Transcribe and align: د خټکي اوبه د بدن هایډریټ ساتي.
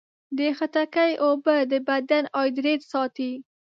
د 0.37 0.39
خټکي 0.57 1.11
اوبه 1.25 1.55
د 1.71 1.73
بدن 1.89 2.23
هایډریټ 2.35 2.81
ساتي. 2.91 3.31